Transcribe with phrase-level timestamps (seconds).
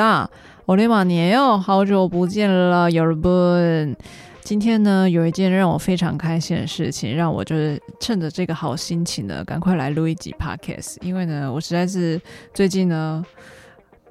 [0.66, 3.94] 오랜만이에요好久不见了，여러분。
[4.42, 10.96] 今天呢，有一件让我非常开心的事情，让我就是趁着这个好心情呢，赶快来录一集 Podcast。
[11.02, 12.20] 因为呢，我实在是
[12.54, 13.22] 最近呢。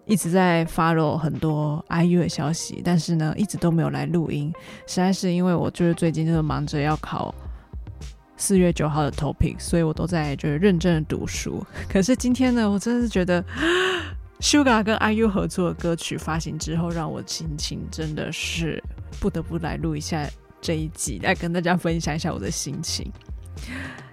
[0.04, 4.52] 一直在 follow 很多 IU 的消息，但是呢，一直都没有来录音。
[4.86, 7.34] 实在是因为我就是最近就是忙着要考
[8.36, 11.64] 四月九号的 topic，所以我都在就是认真的读书。
[11.88, 13.44] 可是今天呢，我真的是觉得
[14.40, 18.82] Suga 跟 IU 合作的歌曲发行之后，让我心情真的是
[19.20, 20.28] 不得不来录一下
[20.60, 23.08] 这一集，来跟大家分享一下我的心情。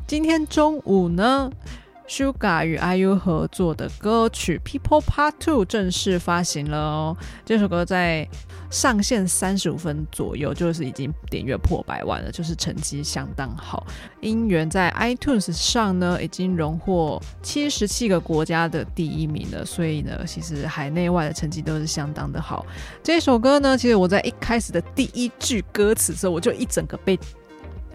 [0.05, 1.51] 今天中午呢
[2.09, 7.17] Sugar 与 IU 合作的歌曲《People Part Two》正式发行了哦！
[7.45, 8.27] 这首歌在
[8.71, 13.85] 上线三十五分左右，就是已经点阅破百万了，就是成绩相当好。
[14.21, 22.65] 音源在 iTunes 上呢，已经荣获七十七个国家的第一名了，所以呢，其实海内外的成绩都是相当的好。
[23.03, 27.17] 这首歌呢，其实我在一开始的第一句歌词的时候，我就一整个被。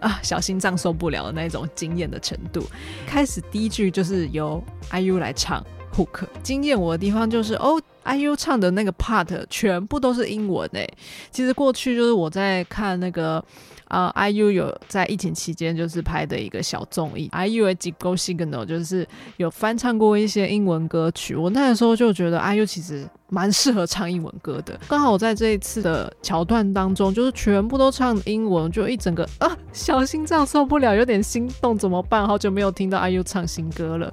[0.00, 2.64] 啊，小心脏受不了的那种惊艳的程度。
[3.06, 5.64] 开始第一句就是由 IU 来唱
[5.94, 10.88] hook，惊艳我的地方就是哦，IU 唱的那个 part 全部都是英文诶。
[11.30, 13.44] 其实过去就是我在看那个。
[13.88, 21.36] 啊、，IU 有在疫情期间就是拍的一个小综艺，IU 的 Jiggo Signal 就是有翻唱过一些英文歌曲。
[21.36, 24.78] 我那个时候就觉得 IU 其实蛮适合唱英文歌的。
[24.88, 32.26] 刚好我在这一次的桥段当中，就是全部都唱英文，就一整个啊，小心脏受不了，有点心动，怎么办？
[32.26, 34.12] 好久没有听到 IU 唱新歌了。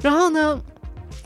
[0.00, 0.58] 然后呢，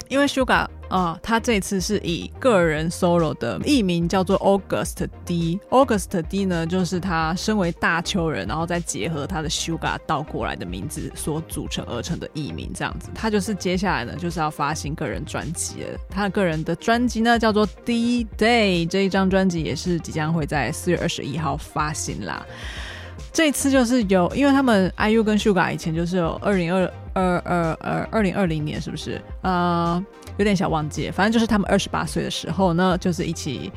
[0.08, 5.58] 因为 Suga 啊，他这次是以个人 solo 的艺名叫做 August D。
[5.70, 13.08] August D 呢，就是他身为大邱人，然后再结合他的 Suga 倒过来的名字所组成而成的艺名，这样子。
[13.14, 15.98] 他就是接下来呢，就是要发行个人专辑了。
[16.08, 18.86] 他的个人的专辑呢，叫做 D Day。
[18.88, 22.46] 这一张专辑也是即将会在四月二十一号发行啦。
[23.32, 29.20] 这次就是有，因为他们 IU 跟 Suga 以前就是有二零二二二二二零二零年，是不是？
[29.42, 30.04] 呃。
[30.38, 33.72] 有点小忘记，反正就是他们二十八岁的时候呢，就是一起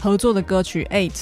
[0.00, 1.12] 合作的歌曲《Eight》，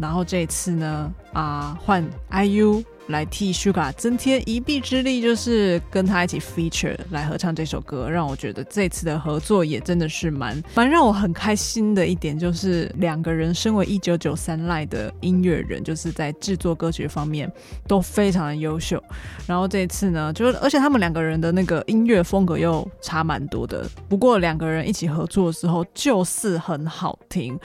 [0.00, 17.50] 然后这一次呢，啊，换 IU 来替 Sugar 增添一臂之力，就是跟他一起 feature 来合唱这首歌，让我觉得这次的合作也真的是蛮蛮让我很开心的一点，就是两个人身为一九九三赖的音乐人，就是在制作歌曲方面
[17.86, 19.02] 都非常的优秀。
[19.46, 27.58] 然后这一次呢，就而且他们两个人的那个音乐风格又差蛮多的，不过两个人一起合作的时候就是很好听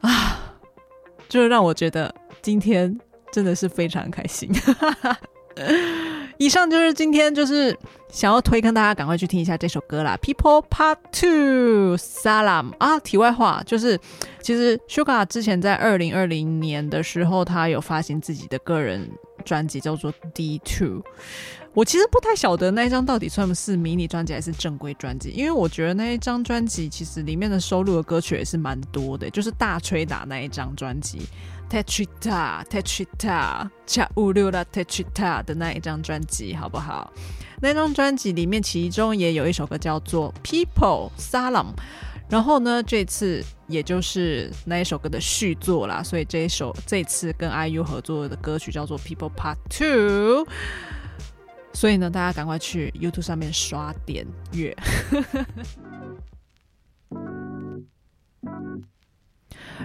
[0.00, 0.54] 啊，
[1.28, 2.96] 就是让我觉得今天。
[3.32, 4.50] 真的是非常开心。
[6.38, 7.76] 以上就是今天就是
[8.08, 10.16] 想要推，跟大家赶快去听一下这首歌啦。
[10.22, 13.98] People Part Two Salam 啊，题外话就是，
[14.40, 19.10] 其实 Sugar 之前在二零二零年的时候，他有发行自己的个人
[19.44, 21.02] 专辑，叫做 D Two。
[21.74, 31.22] 我其实不太晓得那一张到底算不是迷你专辑还是正规专辑，因为我觉得那一张专辑其实里面的收录的歌曲也是蛮多的，就是大吹打那一张专辑。
[31.70, 37.12] Techita Techita 恰五六啦 Techita 的那一张专辑，好不好？
[37.60, 41.74] 那张专辑里面，其中也有一首歌叫做 People Salam，
[42.28, 50.46] 然后呢，这次也就是那一首歌的续作啦，所以这一首这次跟 IU 合作的歌曲叫做 People Part Two，
[51.72, 54.76] 所以呢，大家赶快去 YouTube 上面刷点阅。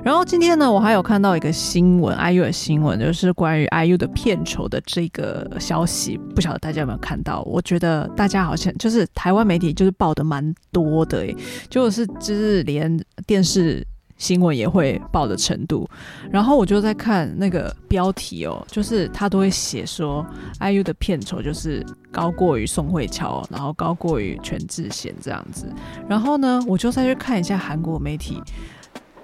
[0.02, 7.42] 然后今天呢，我还有看到一个新闻，IU 的新闻，就是关于 IU 的片酬的这个消息，不晓得大家有没有看到？
[7.44, 11.36] 我觉得大家好像就是台湾媒体就是报的蛮多的，诶，
[11.70, 13.86] 就是就是连电视
[14.18, 15.88] 新闻也会报的程度。
[16.32, 20.26] 然后我就在看那个标题哦，就是他都会写说
[20.60, 25.72] IU 的片酬就是高过于宋慧乔，然后高过于全智贤这样子。
[26.10, 28.42] 然后呢，我就再去看一下韩国媒体。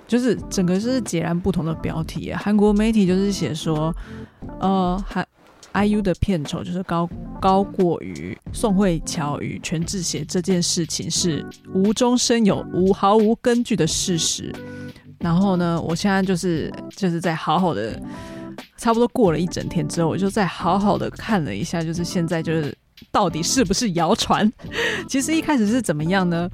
[0.09, 3.95] 就是整个是截然不同的标题，韩国媒体就是写说，
[4.59, 5.25] 呃，韩
[5.73, 7.07] IU 的片酬就是高
[7.39, 11.45] 高过于宋慧乔与全智贤这件事情是
[11.75, 14.51] 无中生有、无毫无根据的事实。
[15.19, 18.01] 然后呢，我现在就是就是在好好的，
[18.77, 22.75] 差不多过了一整天之后，我就再好好的看了一下，就是现在就是
[23.11, 24.51] 到底是不是谣传？
[25.07, 26.49] 其实一开始是怎么样呢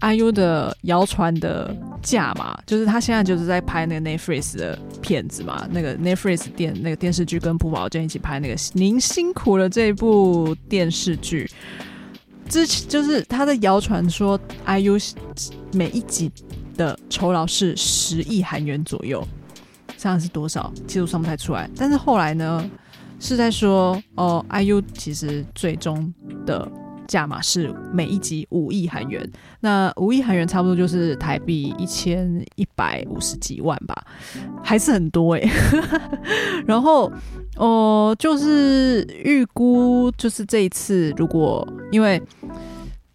[0.00, 11.50] ？IU 的谣传的价嘛，就是他现在就是在拍那个 Netflix 的片子嘛，那个 Netflix 电那个电视剧跟朴宝剑一起拍那个《您辛苦了》这部电视剧，
[12.48, 15.12] 之前就是他的谣传说 IU
[15.72, 16.30] 每一集
[16.76, 19.26] 的酬劳是十亿韩元左右，
[19.96, 20.72] 这样是多少？
[20.86, 21.68] 其实算不太出来。
[21.76, 22.70] 但是后来呢，
[23.18, 26.14] 是在说哦，IU 其实最终
[26.46, 26.70] 的。
[27.08, 29.28] 价码是每一集五亿韩元，
[29.60, 34.04] 那五亿韩元差不多就是台币一千一百五十几万吧，
[34.62, 35.42] 还是很多哎。
[36.64, 37.10] 然后
[37.56, 42.22] 哦、就是预估就是这一次，如果因为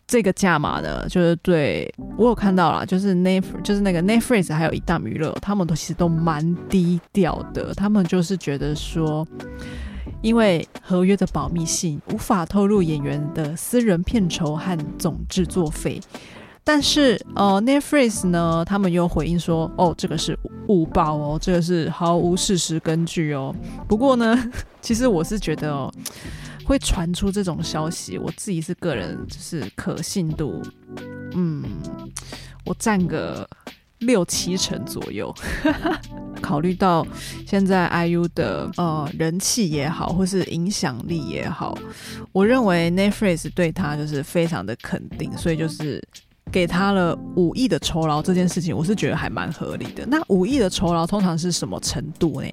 [0.06, 9.26] 这个价码呢，就是对我有看到啦，就是 ne 就是那个 Netflix 还有一档娱乐，他们都其实都蛮低调的，他们就是觉得说。
[10.22, 16.00] 因为合约的保密性，无法透露演员的私人片酬和总制作费。
[16.64, 23.54] 但是，呃，Netflix 呢，他们又回应说，哦，这个是误报哦，这个是毫无事实根据哦。
[23.88, 24.52] 不过呢，
[24.82, 25.94] 其实我是觉得哦，
[26.66, 30.62] 会传出这种消息，我自己是个人就是可信度，
[31.34, 31.64] 嗯，
[32.66, 33.48] 我占个。
[34.04, 35.34] 六七成左右，
[36.42, 37.06] 考虑到
[37.48, 41.78] 现在 IU 的呃人气也好，或是影响力也好，
[42.32, 46.02] 我认为 Netflix 对他就是非常的肯定，所以就是
[46.52, 50.06] 给他了五亿的酬劳这件事情，我是觉得还蛮合理的。
[50.06, 52.48] 那五亿的酬劳通常是什么程度呢？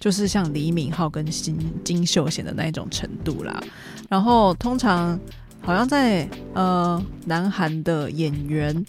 [0.00, 3.62] 就是像李敏镐跟金金秀贤的那一种程度啦。
[4.08, 5.18] 然后通常
[5.60, 8.84] 好像在呃南韩的演员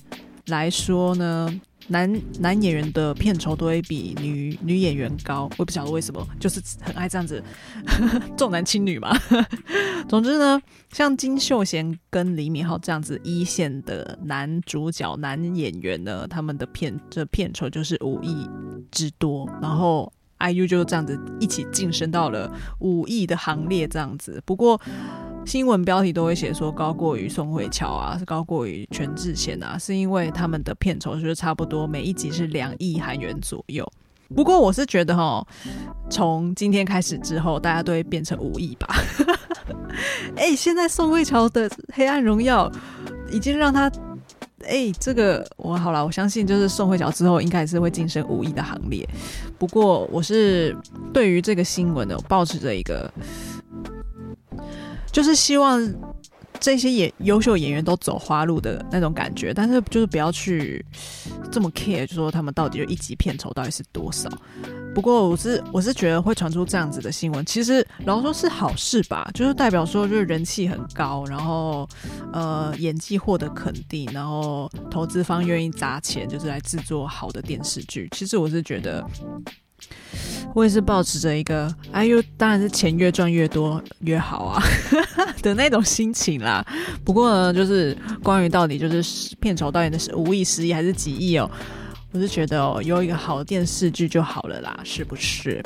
[0.48, 1.62] 来说呢。
[1.88, 7.42] 男男演员的片酬都会比女女演员高，我也不晓得为什么，就是很爱这样子
[8.38, 9.18] 重男轻女嘛。
[10.08, 10.62] 总之呢，
[10.92, 18.50] 像金秀贤跟李敏镐这样子一线的男主角男演员呢，他们的片这片酬就是五亿
[18.92, 24.42] 之多，然后 IU 就这样子一起晋升到了五亿的行列这样子。
[24.46, 24.80] 不过。
[25.48, 33.90] 新闻标题都会写说高过于宋慧乔啊，是高过于全智贤啊，是因为他们的片酬就是差不多每一集是两亿韩元左右。
[34.36, 35.42] 不过我是觉得哈，
[36.10, 38.94] 从今天开始之后，大家都会变成五亿吧。
[40.36, 42.70] 哎、现在宋慧乔的《黑暗荣耀》
[43.34, 43.90] 已经让他
[44.66, 49.08] 哎、这个我好了，我相信就是宋慧乔之后应该也是会晋升五亿的行列。
[49.58, 50.76] 不过我是
[51.14, 53.10] 对于这个新闻呢，我抱持着一个。
[55.18, 55.82] 就是希望
[56.60, 60.86] 这些演优秀演员都走花路的那种感觉，但是就是不要去
[61.52, 64.30] 这么 care，就说他们到底有一集片酬到底是多少。
[64.94, 71.90] 不过我是我是觉得会传出这样子的新闻，其实然后说是好事吧，就是代表说就是人气很高，然后
[72.32, 78.08] 呃演技获得肯定，然后投资方愿意砸钱，就是来制作好的电视剧。
[78.12, 79.04] 其实我是觉得。
[80.54, 84.64] 我也是抱持着一个，哎呦，当然是钱越赚越多越好啊
[85.44, 86.66] 的那种心情啦。
[87.04, 91.50] 不过呢，就是关于到底就是片酬到底是五亿、十亿还是几亿哦，
[92.12, 95.64] 我是觉得哦，有一个好的电视剧就好了啦，是不是？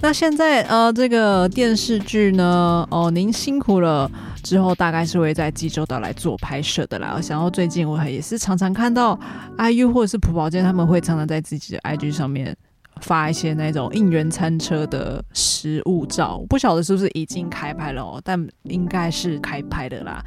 [0.00, 4.10] 那现在呃，这个电视剧呢，哦，您辛苦了。
[4.42, 7.14] 之后大概是会在济州岛来做拍摄的啦。
[7.16, 9.16] 我想到最近我也是常常看到
[9.56, 12.56] IU 或者是朴宝剑他们会常常在自己的 IG 上面。
[13.02, 20.24] 发一些那种应援餐车的食物照，不晓得是不是已经开拍了哦，但应该是开拍的啦。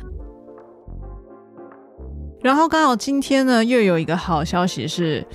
[2.42, 5.26] 然后刚好今天呢，又有一个好消息是，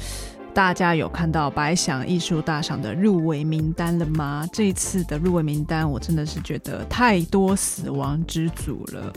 [0.55, 4.47] 大家有看到百想艺术大赏的入围名单了吗？
[4.53, 9.13] 这一次的入围名单，我真的是觉得太多死亡之组了。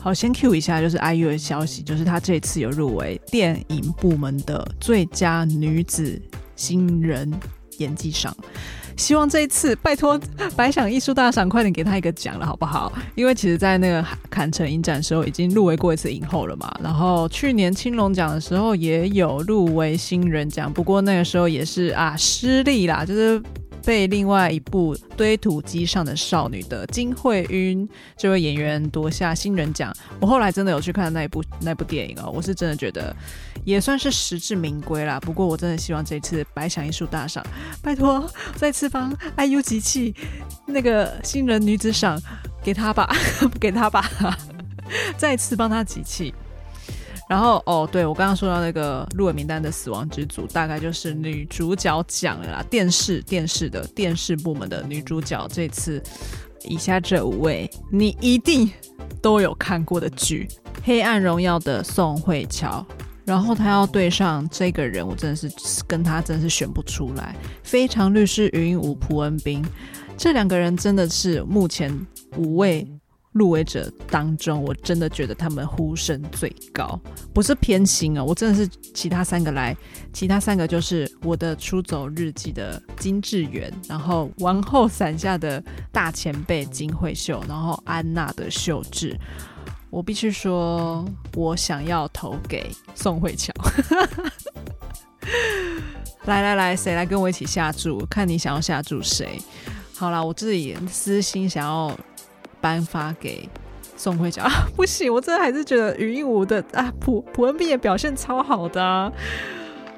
[0.00, 6.20] 好，先 Q 一下，就是 IU 的消息，就是他这次有入围电影部门的最佳女子。
[6.56, 7.32] 新人
[7.78, 8.34] 演技赏，
[8.96, 10.18] 希望这一次拜托
[10.56, 12.92] 白想艺术大赏快点给他一个奖了，好不好？
[13.14, 16.74] 因为其实，在那个坎城影展的时候，已经入围过一次影后了嘛。
[16.82, 23.40] 然后去年青龙奖的时候也有入围新人奖，不过那个时候也是啊失利啦，就是。
[23.86, 29.94] 被另外一部堆土机上的少女的金惠韵这位演员夺下新人奖。
[30.20, 33.14] 我后来真的有去看那一部那部电影哦，我是真的觉得
[33.64, 35.20] 也算是实至名归啦。
[35.20, 37.46] 不过我真的希望这次白想艺术大赏，
[37.80, 40.12] 拜托再次帮 IU 集气，
[40.66, 42.20] 那个新人女子赏
[42.64, 43.08] 给他吧，
[43.60, 44.10] 给他吧，
[45.16, 46.34] 再次帮他集气。
[47.28, 55.44] 然后哦，对，我刚刚说到那个入围名单的死亡之组，大概就是女主角奖了啦，电视电视的电视部门的女主角。
[55.48, 56.00] 这次
[56.64, 58.70] 以下这五位，你一定
[59.20, 60.46] 都有看过的剧
[60.84, 62.86] 《黑暗荣耀》的宋慧乔，
[63.24, 65.50] 然后她要对上这个人，我真的是
[65.88, 67.34] 跟她真的是选不出来。
[67.64, 69.66] 非常律师禹英禑、朴恩斌，
[70.16, 71.92] 这两个人真的是目前
[72.36, 72.86] 五位。
[73.36, 76.98] 入围者当中，我真的觉得他们呼声最高，
[77.34, 79.76] 不是偏心哦，我真的是其他三个来，
[80.10, 85.62] 其他三个就是我的出走日记的金智媛，然后王后伞下的
[85.92, 89.14] 大前辈金惠秀，然后安娜的秀智，
[89.90, 93.52] 我必须说，我想要投给宋慧乔。
[96.24, 97.98] 来来来，谁来跟我一起下注？
[98.06, 99.38] 看你想要下注谁？
[99.94, 101.94] 好啦，我自己私心想要。
[102.66, 103.48] 颁发给
[103.96, 104.42] 宋慧乔。
[104.42, 109.12] 啊，不行，我真的还是觉得禹英武的啊，朴朴恩斌也表现超好的，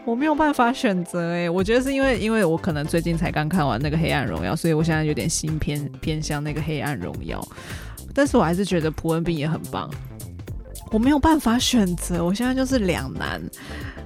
[0.05, 7.41] 我没有办法选择哎，我觉得是因为因为我可能最近才刚看完那个《黑暗荣耀》，所以我现在有点心偏偏向那个《黑暗荣耀》，
[8.13, 9.91] 但是我还是觉得朴恩斌也很棒，
[10.93, 13.41] 我没有办法选择，我现在就是两难，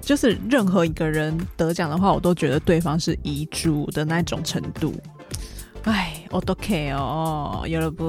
[0.00, 4.94] 就是任何一个人得奖的话，我都觉得对方是遗珠的那种程度。
[5.84, 8.08] 哎，我都 k 哦，有了不？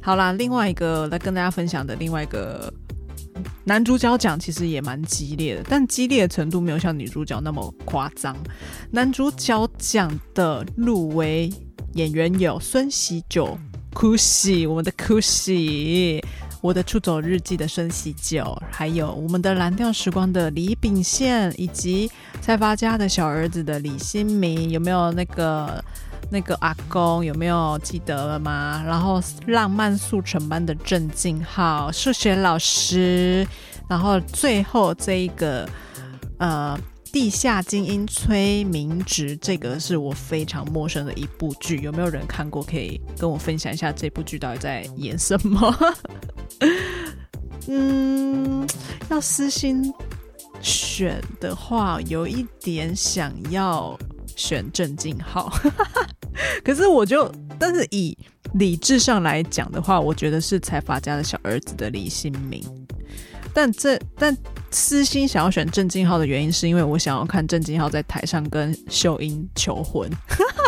[0.00, 2.72] 好啦，另外一个来跟大家分享的另外一个
[3.64, 8.36] 男主角奖其实也蛮激烈的，但激烈的程度没有像女主角那么夸张。
[8.90, 11.48] 男主角奖的入围
[11.94, 13.56] 演员有孙锡久、
[13.92, 16.20] 哭喜，我们的哭喜，
[16.60, 25.82] 我的出走日记的孙锡久，还有我们的蓝调时光的李秉宪，以及财阀家的小儿子的李新民，有没有那个？
[26.34, 28.82] 那个阿公有没有记得了吗？
[28.84, 33.46] 然后浪漫速成班的郑敬浩数学老师，
[33.88, 35.68] 然后最后这一个
[36.38, 36.76] 呃
[37.12, 42.60] 地下精英崔明植，这个是我非常陌生的一部剧，有没有人看过？
[42.64, 45.72] 可以跟我分享一下这部剧到底在演什么？
[47.68, 48.66] 嗯，
[49.08, 49.94] 要私心
[50.60, 53.96] 选的话，有一点想要。
[54.36, 55.52] 选郑敬浩，
[56.64, 58.16] 可是我就，但是以
[58.54, 62.62] 理智上来讲的话，我觉得是财阀家的小儿子的李新民。
[63.52, 64.36] 但这但
[64.72, 70.10] 私心想要选郑敬浩的原因，是因为我想要看郑敬浩在台上跟秀英求婚，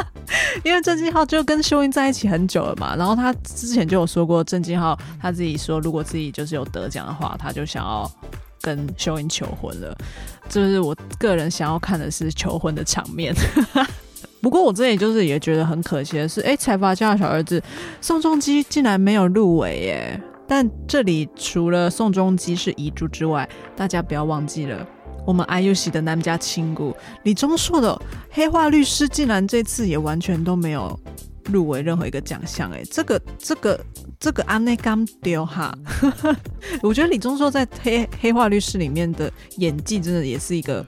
[0.62, 2.94] 因为郑敬浩就跟秀英在一起很久了嘛。
[2.94, 8.08] 然后他之前就有说过，郑敬浩他自己说，如果自己就是有得奖的话，他就想要。
[8.66, 9.96] 跟秀英求婚了，
[10.49, 13.32] 就是我个人想要看的是求婚的场面。
[14.42, 17.62] 不过我这里就是也觉得很可惜的是，哎、欸，财阀家的小儿子
[18.00, 20.20] 宋仲基竟然没有入围耶。
[20.49, 24.85] 但这里除了宋仲基是遗珠之外，大家不要忘记了，
[25.25, 26.92] 我们 IU 系的男家亲骨
[27.23, 27.96] 李钟硕的
[28.30, 30.99] 黑化律师竟然这次也完全都没有。
[31.50, 33.81] 入围任何一个奖项，哎，这个这个
[34.19, 35.76] 这个阿内甘丢哈，
[36.83, 40.85] 我觉得李钟硕在黑黑化律师里面的演技真的也是一个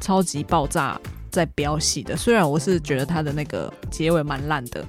[0.00, 2.16] 超级爆炸在飙戏的。
[2.16, 4.84] 虽然我是觉得他的那个结尾蛮烂的，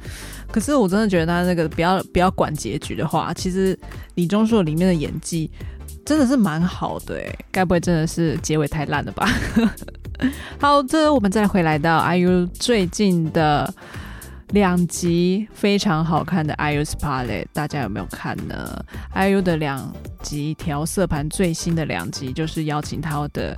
[0.52, 3.78] 可是我真的觉得他那个不要不要管结局的话，其实
[4.16, 5.50] 李钟硕里面的演技
[6.06, 9.28] 真的是蛮好的，哎，该不会真的是结尾太烂了吧？
[10.60, 13.72] 好的，我们再回来到 IU 最近的。
[14.56, 18.82] 两集非常好看的 IU's Pilot，大家有没有看呢
[19.14, 19.94] ？IU 的两
[20.24, 23.54] 集调色盘最新的两集，就是邀请他的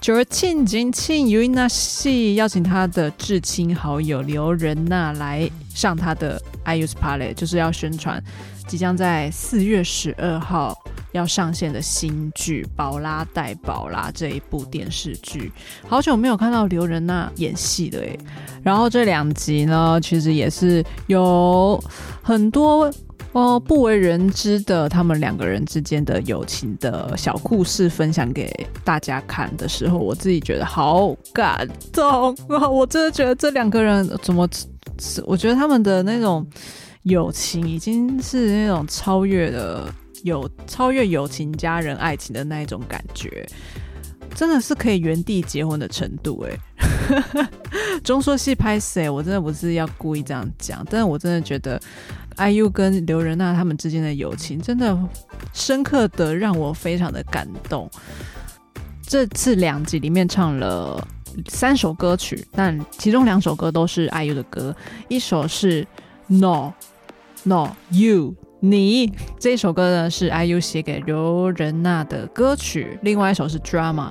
[0.00, 8.24] 就是亲近亲友那戏，邀请他的至亲好友刘仁娜来上他的 IU's Pilot，就是要宣传
[8.66, 10.74] 即将在四月十二号。
[11.12, 15.50] 要上线的新剧《宝拉带宝拉》这一部电视剧，
[15.86, 18.18] 好久没有看到刘仁娜演戏了诶。
[18.62, 21.82] 然后这两集呢，其实也是有
[22.22, 22.92] 很多
[23.32, 28.52] 哦不为人知的他们两个人之间的友情的小故事分享给
[28.84, 32.68] 大家看的时候，我自己觉得好感动啊！
[32.68, 34.46] 我真的觉得这两个人怎么，
[35.24, 36.46] 我觉得他们的那种
[37.04, 39.90] 友情已经是那种超越了。
[40.24, 43.46] 有超越友情、家人、爱情的那一种感觉，
[44.34, 46.58] 真的是可以原地结婚的程度哎！
[48.04, 49.08] 中说戏拍谁？
[49.08, 51.80] 我真的不是要故意这样讲，但是我真的觉得
[52.36, 54.96] IU 跟刘仁娜他们之间的友情，真的
[55.52, 57.90] 深刻的让我非常的感动。
[59.02, 61.06] 这次两集里面唱了
[61.48, 64.74] 三首歌曲，但其中两首歌都是 IU 的歌，
[65.08, 65.86] 一首是。
[66.30, 66.74] No
[67.44, 74.10] No You 你这首歌呢是 IU 写给刘仁娜的歌曲，另外一首是 Drama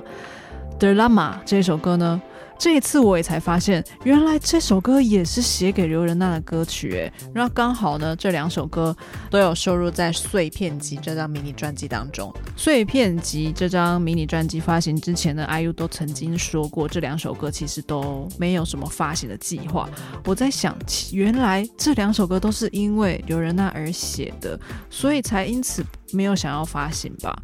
[0.78, 2.20] Drama 这首歌呢。
[2.58, 7.12] 这一次我也才发现，原来这首歌也是写给刘仁娜的歌曲诶。
[7.32, 8.94] 然后刚好呢，这两首歌
[9.30, 12.34] 都有收录在《碎片集》这张迷你专辑当中。
[12.56, 19.88] 《碎片集》这张迷你专辑发行之前呢，IU 都曾经说过，这两首歌其实都没有什么发行的计划。
[20.24, 20.76] 我在想，
[21.12, 24.58] 原来这两首歌都是因为刘仁娜而写的，
[24.90, 27.40] 所以才因此没有想要发行吧。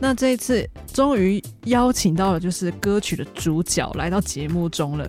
[0.00, 5.08] 那这一次终于邀请到了就是歌曲的主角来到节目中了，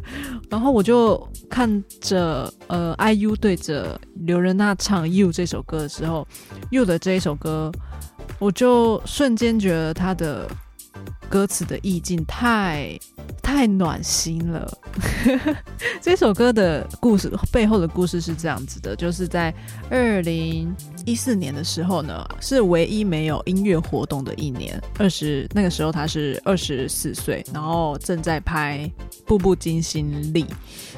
[0.50, 6.28] 然后我就看着呃 IU 对着刘仁娜唱《You》这首歌的时候，
[6.70, 7.72] 《You》的这一首歌，
[8.38, 10.46] 我就瞬间觉得他的
[11.30, 13.00] 歌词的意境太
[13.42, 14.78] 太暖心了。
[16.02, 19.54] 这首歌的故事背后的故事是这样子的，就是在
[19.90, 24.82] 二零一四年的时候呢，是唯一没有音乐活动的一年。
[24.98, 28.90] 二十那个时候他是二十四岁，然后正在拍
[29.26, 30.44] 《步步惊心力》。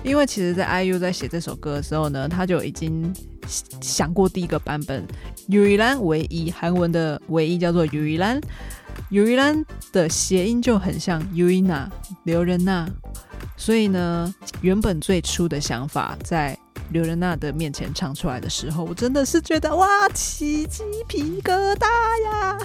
[0.04, 3.12] 因为其实在 iu 在写这首歌的时候呢他就已经
[3.80, 5.04] 想过第一个版本
[5.48, 5.62] u
[6.02, 8.40] 唯一韩文的唯一叫做 uv 兰
[9.10, 11.88] uv 兰的谐音就很像 uvna
[12.22, 12.88] 刘仁娜。
[13.56, 16.58] 所以呢，原本最初的想法在
[16.90, 21.86] 刘仁娜的面前唱出来的时候，我真的是觉得哇，起鸡皮疙瘩
[22.24, 22.58] 呀！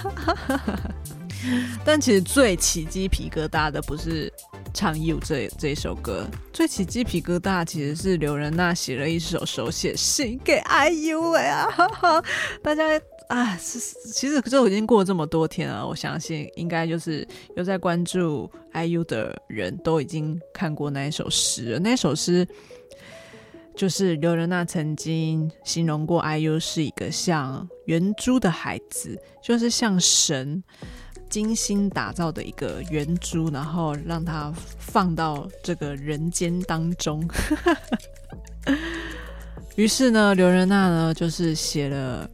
[1.85, 4.31] 但其实最起鸡皮疙瘩的不是
[4.73, 11.67] 唱《You》这这首歌，最起鸡皮疙瘩其实是刘仁娜写了一首手写信给 IU 哎呀！
[12.63, 12.83] 大家。
[13.27, 13.77] 啊，是
[14.13, 21.79] 其实这已经过了这么多天了，我相信应该就是有在关注 IU 的人都已经看过那一首诗了。
[21.79, 22.47] 那首诗
[23.75, 30.63] 就是刘仁娜曾经形容过 IU 是一个像圆珠的孩子，就是像神
[31.29, 37.21] 精心打造的一个圆珠，然后让它放到这个人间当中。
[39.75, 42.29] 于是呢，刘仁娜呢就是写了。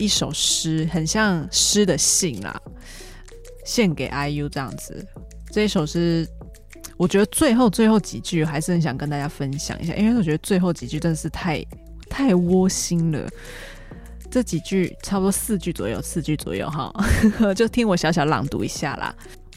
[0.00, 2.60] 一首诗，很像诗的信啦，
[3.64, 5.06] 献给 IU 这样子。
[5.50, 6.28] 这一首诗，
[6.96, 11.64] 我觉得最后最后几句还是很想跟大家分享一下，因为我觉得最后几句真的是太
[12.08, 13.28] 太窝心了。
[14.30, 16.92] 这几句差不多四句左右，四句左右哈，
[17.54, 19.14] 就听我小小朗读一下啦。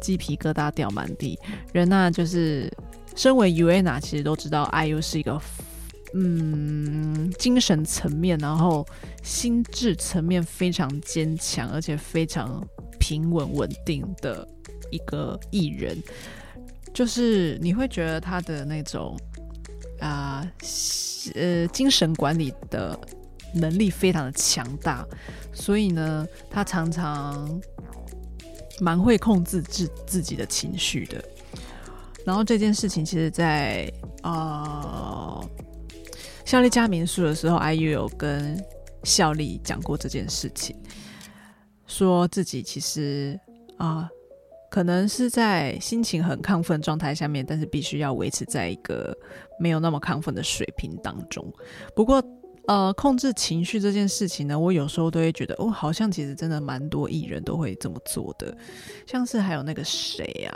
[0.00, 1.38] 鸡皮疙瘩掉满地。
[1.72, 2.68] 人呐，就是
[3.14, 5.40] 身为 U A 呐其实都知道 IU 是一个
[6.14, 8.84] 嗯，精神层面，然后
[9.22, 12.60] 心智层面非常坚强，而且非常
[12.98, 14.46] 平稳稳定的
[14.90, 15.96] 一个艺人，
[16.92, 19.16] 就是你会觉得他的那种
[20.00, 20.46] 啊
[21.34, 22.98] 呃，精神管理的
[23.54, 25.06] 能力非常的强大，
[25.52, 27.60] 所以呢，他常常
[28.80, 31.22] 蛮会控制自自己的情绪的。
[32.24, 35.48] 然后这件事情，其实在呃。
[36.44, 38.58] 孝利家民宿的时候，IU 有跟
[39.04, 40.74] 效力讲过这件事情，
[41.86, 43.38] 说自己其实
[43.76, 44.08] 啊，
[44.70, 49.16] 可能是在心情很亢奋状态下面，但是必须要维持在一个
[49.58, 51.44] 没有那么亢奋的水平当中。
[51.94, 52.22] 不过，
[52.66, 58.56] 呃，控制情绪这件事情呢，我有时候都会觉得，哦，好像其实真的蛮多艺人都会这么做的，
[59.06, 60.52] 像是还有那个谁啊，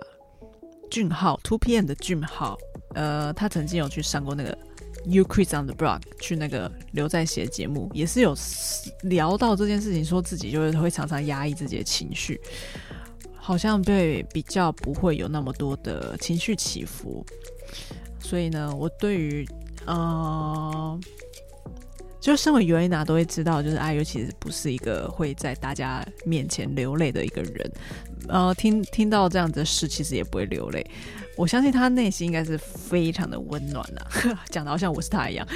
[0.90, 2.58] 俊浩，Two PM 的俊浩，
[2.94, 4.56] 呃，他曾经有去上过那个。
[5.04, 8.36] You Quit on the Block 去那个刘在锡节目，也是有
[9.02, 12.40] 聊到这件事情，说自己就是会常常压抑自己的情绪，
[13.44, 17.26] 好像对比较不会有那么多的情绪起伏。
[18.20, 19.44] 所以呢，我对于
[19.84, 21.00] 呃，
[22.20, 27.72] 就身为尤安娜都会知道，就是 IU 其实不是一个会在大家面前流泪的一个人。
[28.28, 30.84] 呃，听听到这样子的事，其实也不会流泪。
[31.34, 34.00] 我相信他内心应该是非常的温暖呐，
[34.50, 35.46] 讲的好像我是他一样。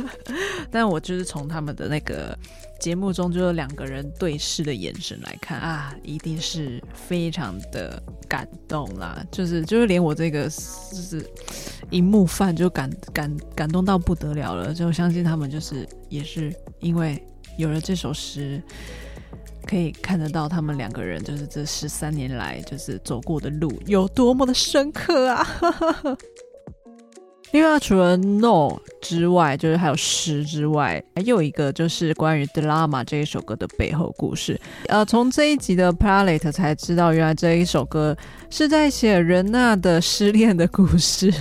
[0.70, 2.38] 但我就是从他们的那个
[2.78, 9.24] 节目中，就是两个人对视的眼神来看啊，一定是非常的感动啦。
[9.32, 10.50] 就是就是连我这个就
[10.98, 11.26] 是
[11.88, 14.74] 荧幕饭就感感感动到不得了了。
[14.74, 17.20] 就相信他们就是也是因为
[17.56, 18.62] 有了这首诗。
[19.66, 25.46] 可以看得到他们两个人就是这十三年来就是走过的路有多么的深刻啊！
[27.52, 34.60] 另外，除了 No 之外，就是还有诗之外，还有一个就是关于《Drama》这一首歌的背后故事。
[34.88, 38.16] 呃，从这一集的 Palette 才知道，原来这一首歌
[38.50, 41.32] 是在写人娜的失恋的故事。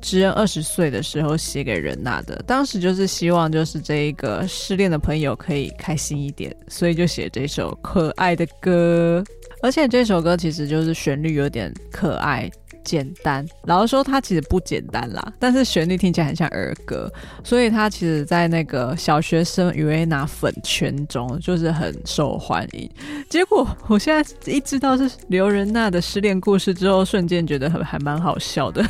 [0.00, 9.22] 知恩二十岁的时候写给仁娜的，当时就是希望就是这一个失恋的朋友可以开心一点，所以就写这首可爱的歌。
[9.62, 12.50] 而且这首歌其实就是旋律有点可爱
[12.82, 17.12] 简单，老实说它其实不简单啦，但是旋律听起来很像儿歌，
[17.44, 22.90] 所以它其实在那个小学生尤安娜粉圈中就是很受欢迎。
[23.28, 28.82] 结果我现在一知道是刘仁娜的失恋故事之后，瞬间觉得很还蛮好笑的。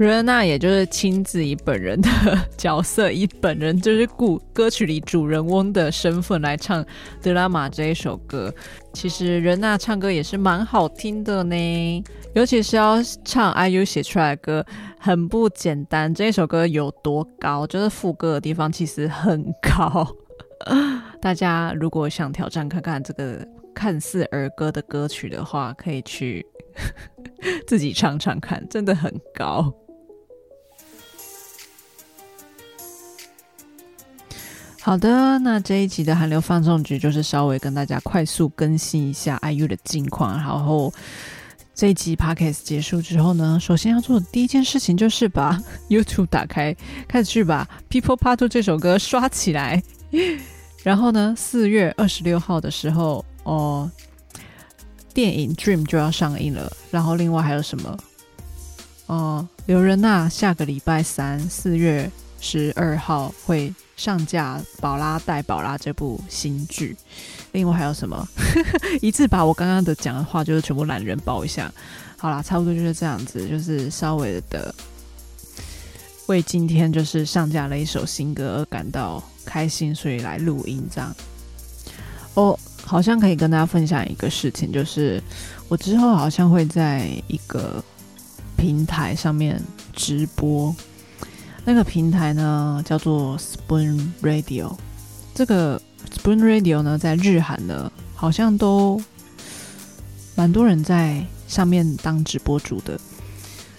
[0.00, 2.08] 瑞恩娜也就是亲自以本人的
[2.56, 6.82] 角色，以本人就是故歌曲里主人翁的身份来唱
[7.20, 8.50] 《德拉玛》这一首歌。
[8.94, 12.02] 其实仁娜唱歌也是蛮好听的呢，
[12.34, 14.64] 尤其是要唱 IU 写出来的歌，
[14.98, 16.14] 很不简单。
[16.14, 17.66] 这一首歌有多高？
[17.66, 20.08] 就是副歌的地方其实很高。
[21.20, 26.46] 大家如果想挑战看看这个看似儿歌的歌曲的话，可以去
[27.68, 29.70] 自己唱唱看，真的很高。
[34.82, 40.34] 好的，那这一集的韩流放送局就是稍微跟大家快速更新一下 IU 的近况。
[40.36, 40.92] 然后
[41.74, 46.74] 这一集 Podcast 结束之后呢，首先要做的第一件事情就是把 YouTube 打开，
[47.06, 49.82] 开始去把《People Part Two》这首歌刷起来。
[50.82, 53.88] 然后呢，四月二十六号的时候，哦，
[55.12, 56.72] 电影《Dream》就要上映了。
[56.90, 57.98] 然后另外还有什么？
[59.06, 63.72] 哦，刘仁娜下个礼拜三，四月十二号会。
[64.00, 66.96] 上架《宝拉带宝拉》这部新剧，
[67.52, 68.26] 另外还有什么？
[69.02, 71.70] 一次把我刚刚的讲的话就是全部懒人包一下。
[72.16, 74.74] 好啦，差不多就是这样子，就是稍微的
[76.28, 81.14] 为今天就是上架了一首新歌而感到开心，所以来录音这样。
[82.32, 85.22] 哦，好像可以跟大家分享一个事情，就是
[85.68, 87.84] 我之后好像会在一个
[88.56, 90.74] 平台上面直播。
[91.64, 94.76] 那个平台呢，叫做 Spoon Radio。
[95.34, 99.00] 这个 Spoon Radio 呢，在日韩呢，好像都
[100.34, 102.98] 蛮多人在上面当直播主的。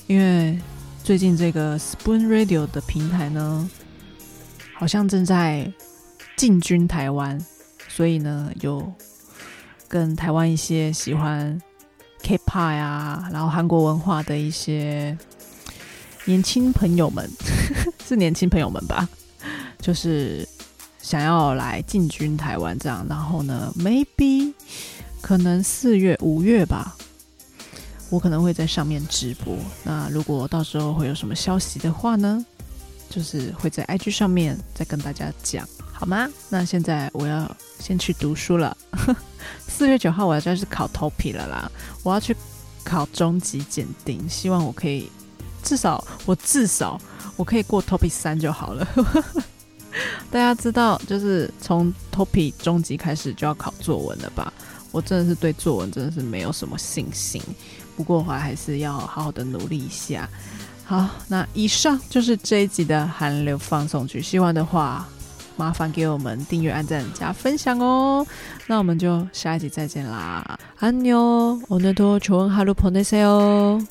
[0.07, 0.57] 因为
[1.03, 3.69] 最近这个 Spoon Radio 的平台呢，
[4.75, 5.69] 好像正在
[6.37, 7.39] 进军台湾，
[7.89, 8.93] 所以呢，有
[9.87, 11.59] 跟台湾一些喜欢
[12.21, 15.17] K-pop 啊，然后韩国文化的一些。
[16.25, 17.27] 年轻朋友们
[18.11, 19.07] 是年轻朋友们吧，
[19.79, 20.45] 就是
[21.01, 24.53] 想要来进军台湾这样，然后呢，maybe
[25.21, 26.93] 可能四月、五月吧，
[28.09, 29.57] 我可能会在上面直播。
[29.85, 32.45] 那如果到时候会有什么消息的话呢，
[33.09, 36.29] 就是会在 IG 上面再跟大家讲，好吗？
[36.49, 38.75] 那现在我要先去读书了。
[39.69, 41.71] 四月九号我要就要去考 TOPI 了啦，
[42.03, 42.35] 我要去
[42.83, 45.09] 考中级检定，希望我可以
[45.63, 46.99] 至少我至少
[47.36, 48.86] 我可以过 TOPI 三就好了。
[50.30, 54.52] 大家知道，就是从 TOPI 中级开始就要考作文了吧？
[54.92, 57.42] 我真的是对作文真的是没有什么信心，
[57.96, 60.28] 不过我还是要好好的努力一下。
[60.84, 65.06] 好，那以上就是这一集的韩流放送局，喜欢的话
[65.56, 68.24] 麻烦给我们订阅、按赞、加分享哦。
[68.66, 73.84] 那我们就下一集再见啦，安妞，오늘도좋은하루보내세요